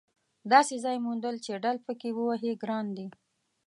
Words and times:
داسې 0.53 0.75
ځای 0.83 0.97
موندل 1.05 1.35
چې 1.45 1.51
ډهل 1.63 1.77
پکې 1.85 2.09
ووهې 2.17 2.51
ګران 2.61 2.85
دي. 2.97 3.07